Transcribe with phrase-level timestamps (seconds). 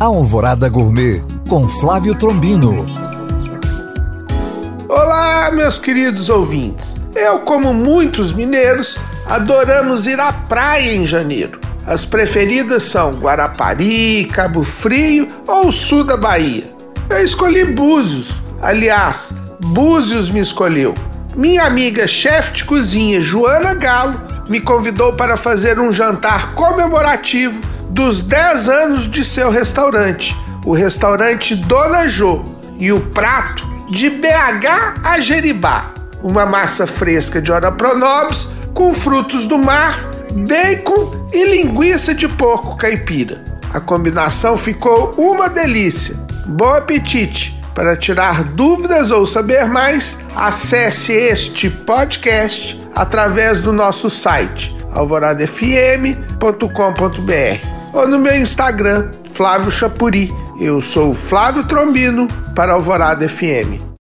[0.00, 2.86] Alvorada Gourmet com Flávio Trombino.
[4.88, 6.96] Olá, meus queridos ouvintes.
[7.14, 11.60] Eu, como muitos mineiros, adoramos ir à praia em janeiro.
[11.86, 16.64] As preferidas são Guarapari, Cabo Frio ou sul da Bahia.
[17.10, 18.40] Eu escolhi Búzios.
[18.62, 20.94] Aliás, Búzios me escolheu.
[21.36, 27.60] Minha amiga chefe de cozinha Joana Galo me convidou para fazer um jantar comemorativo
[27.90, 32.42] dos 10 anos de seu restaurante, o restaurante Dona Jô,
[32.78, 39.46] e o prato de BH a Jeribá, uma massa fresca de ora pronobis com frutos
[39.46, 40.04] do mar,
[40.46, 43.42] bacon e linguiça de porco caipira.
[43.74, 46.16] A combinação ficou uma delícia.
[46.46, 47.58] Bom apetite!
[47.74, 58.06] Para tirar dúvidas ou saber mais, acesse este podcast através do nosso site alvoradafm.com.br ou
[58.08, 60.30] no meu Instagram, Flávio Chapuri.
[60.60, 63.90] Eu sou Flávio Trombino para Alvorada FM.